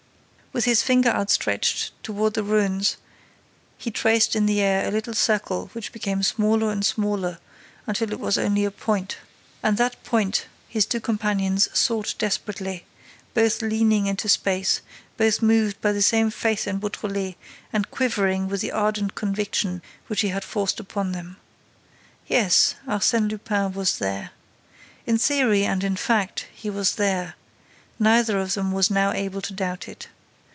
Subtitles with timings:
[0.53, 2.97] With his finger outstretched toward the ruins,
[3.77, 7.37] he traced in the air a little circle which became smaller and smaller
[7.87, 9.15] until it was only a point.
[9.63, 12.85] And that point his two companions sought desperately,
[13.33, 14.81] both leaning into space,
[15.15, 17.37] both moved by the same faith in Beautrelet
[17.71, 21.37] and quivering with the ardent conviction which he had forced upon them.
[22.27, 24.31] Yes, Arsène Lupin was there.
[25.05, 27.35] In theory and in fact, he was there:
[27.99, 30.09] neither of them was now able to doubt it.